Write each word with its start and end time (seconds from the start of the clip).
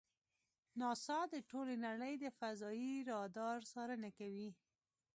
ناسا 0.79 1.19
د 1.33 1.35
ټولې 1.49 1.75
نړۍ 1.85 2.13
د 2.19 2.25
فضایي 2.39 2.93
رادار 3.09 3.59
څارنه 3.71 4.09
کوي. 4.17 4.49